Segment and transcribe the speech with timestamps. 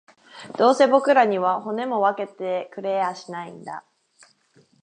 [0.57, 3.85] どうせ僕らには、骨も分けてくれやしないんだ